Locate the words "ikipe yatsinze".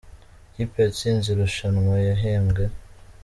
0.49-1.27